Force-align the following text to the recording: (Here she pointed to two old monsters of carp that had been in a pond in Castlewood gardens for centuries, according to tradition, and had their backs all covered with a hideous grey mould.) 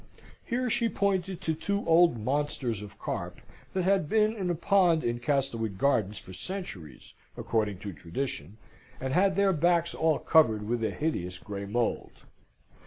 (Here 0.43 0.67
she 0.67 0.89
pointed 0.89 1.41
to 1.41 1.53
two 1.53 1.85
old 1.85 2.17
monsters 2.25 2.81
of 2.81 2.97
carp 2.97 3.39
that 3.73 3.83
had 3.83 4.09
been 4.09 4.35
in 4.35 4.49
a 4.49 4.55
pond 4.55 5.03
in 5.03 5.19
Castlewood 5.19 5.77
gardens 5.77 6.17
for 6.17 6.33
centuries, 6.33 7.13
according 7.37 7.77
to 7.85 7.93
tradition, 7.93 8.57
and 8.99 9.13
had 9.13 9.35
their 9.35 9.53
backs 9.53 9.93
all 9.93 10.17
covered 10.17 10.67
with 10.67 10.83
a 10.83 10.89
hideous 10.89 11.37
grey 11.37 11.65
mould.) 11.65 12.13